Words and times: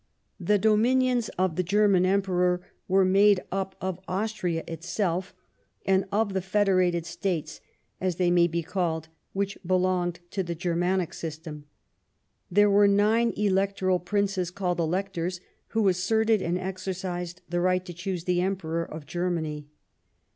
The 0.39 0.57
dominions 0.57 1.29
of 1.37 1.55
the 1.57 1.61
German 1.63 2.07
Emperor 2.07 2.59
were 2.87 3.05
made 3.05 3.43
up 3.51 3.75
of 3.79 3.99
Austria 4.07 4.63
itself 4.67 5.31
and 5.85 6.05
of 6.11 6.33
the 6.33 6.41
federated 6.41 7.05
states, 7.05 7.61
as 7.99 8.15
they 8.15 8.31
may 8.31 8.47
be 8.47 8.63
called, 8.63 9.09
which 9.33 9.59
belonged 9.63 10.19
to 10.31 10.41
the 10.41 10.55
Qermanic 10.55 11.13
system. 11.13 11.65
There 12.49 12.67
were 12.71 12.87
nine 12.87 13.31
electoral 13.37 13.99
princes, 13.99 14.49
called 14.49 14.79
Electors, 14.79 15.39
who 15.67 15.87
asserted 15.87 16.41
and 16.41 16.57
exercised 16.57 17.43
the 17.47 17.61
right 17.61 17.85
to 17.85 17.93
choose 17.93 18.23
the 18.23 18.41
Emperor 18.41 18.83
of 18.83 19.05
Germany. 19.05 19.67